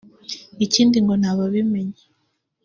Ikindi 0.65 0.97
ngo 1.03 1.13
n’ababimenye 1.21 2.01